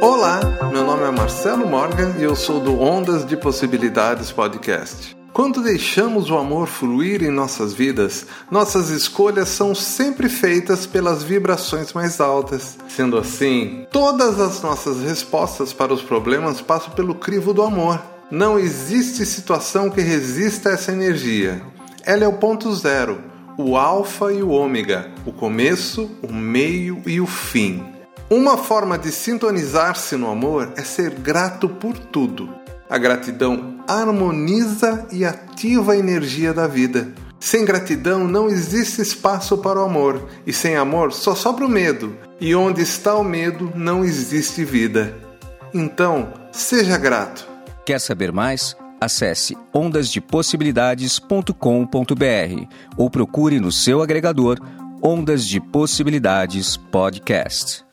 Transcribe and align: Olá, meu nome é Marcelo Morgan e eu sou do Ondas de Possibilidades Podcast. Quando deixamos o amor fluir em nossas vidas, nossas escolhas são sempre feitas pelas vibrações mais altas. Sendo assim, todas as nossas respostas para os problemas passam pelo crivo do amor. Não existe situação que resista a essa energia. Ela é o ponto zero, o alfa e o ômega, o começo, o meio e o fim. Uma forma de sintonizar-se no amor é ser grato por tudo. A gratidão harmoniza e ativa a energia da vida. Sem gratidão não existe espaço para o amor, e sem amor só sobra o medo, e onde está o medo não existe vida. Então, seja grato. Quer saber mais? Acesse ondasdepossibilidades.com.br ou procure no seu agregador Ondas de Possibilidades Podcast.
Olá, 0.00 0.40
meu 0.72 0.82
nome 0.82 1.02
é 1.02 1.10
Marcelo 1.10 1.66
Morgan 1.66 2.14
e 2.18 2.22
eu 2.22 2.34
sou 2.34 2.58
do 2.58 2.80
Ondas 2.80 3.22
de 3.26 3.36
Possibilidades 3.36 4.32
Podcast. 4.32 5.14
Quando 5.30 5.62
deixamos 5.62 6.30
o 6.30 6.38
amor 6.38 6.68
fluir 6.68 7.22
em 7.22 7.30
nossas 7.30 7.74
vidas, 7.74 8.26
nossas 8.50 8.88
escolhas 8.88 9.50
são 9.50 9.74
sempre 9.74 10.30
feitas 10.30 10.86
pelas 10.86 11.22
vibrações 11.22 11.92
mais 11.92 12.18
altas. 12.18 12.78
Sendo 12.88 13.18
assim, 13.18 13.86
todas 13.92 14.40
as 14.40 14.62
nossas 14.62 15.02
respostas 15.02 15.74
para 15.74 15.92
os 15.92 16.00
problemas 16.00 16.62
passam 16.62 16.94
pelo 16.94 17.14
crivo 17.14 17.52
do 17.52 17.62
amor. 17.62 18.00
Não 18.30 18.58
existe 18.58 19.26
situação 19.26 19.90
que 19.90 20.00
resista 20.00 20.70
a 20.70 20.72
essa 20.72 20.92
energia. 20.92 21.60
Ela 22.04 22.24
é 22.24 22.28
o 22.28 22.38
ponto 22.38 22.74
zero, 22.74 23.22
o 23.58 23.76
alfa 23.76 24.32
e 24.32 24.42
o 24.42 24.48
ômega, 24.48 25.10
o 25.26 25.32
começo, 25.32 26.10
o 26.22 26.32
meio 26.32 27.02
e 27.06 27.20
o 27.20 27.26
fim. 27.26 27.99
Uma 28.32 28.56
forma 28.56 28.96
de 28.96 29.10
sintonizar-se 29.10 30.16
no 30.16 30.30
amor 30.30 30.72
é 30.76 30.82
ser 30.82 31.10
grato 31.10 31.68
por 31.68 31.98
tudo. 31.98 32.48
A 32.88 32.96
gratidão 32.96 33.82
harmoniza 33.88 35.04
e 35.10 35.24
ativa 35.24 35.94
a 35.94 35.96
energia 35.96 36.54
da 36.54 36.68
vida. 36.68 37.12
Sem 37.40 37.64
gratidão 37.64 38.28
não 38.28 38.46
existe 38.46 39.02
espaço 39.02 39.58
para 39.58 39.80
o 39.80 39.84
amor, 39.84 40.28
e 40.46 40.52
sem 40.52 40.76
amor 40.76 41.12
só 41.12 41.34
sobra 41.34 41.66
o 41.66 41.68
medo, 41.68 42.16
e 42.40 42.54
onde 42.54 42.82
está 42.82 43.16
o 43.16 43.24
medo 43.24 43.72
não 43.74 44.04
existe 44.04 44.64
vida. 44.64 45.12
Então, 45.74 46.32
seja 46.52 46.96
grato. 46.96 47.48
Quer 47.84 48.00
saber 48.00 48.30
mais? 48.30 48.76
Acesse 49.00 49.58
ondasdepossibilidades.com.br 49.74 52.66
ou 52.96 53.10
procure 53.10 53.58
no 53.58 53.72
seu 53.72 54.00
agregador 54.00 54.60
Ondas 55.02 55.44
de 55.44 55.60
Possibilidades 55.60 56.76
Podcast. 56.76 57.89